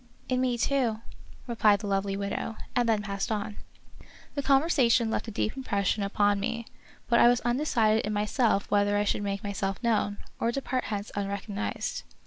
[0.29, 0.99] "In me, too,"
[1.45, 3.57] replied the lovely widow, and then passed on.
[4.33, 6.65] The conversation left a deep impression upon me,
[7.07, 11.11] but I was undecided in myself whether I should make myself known, or depart hence
[11.15, 12.01] unrecognized.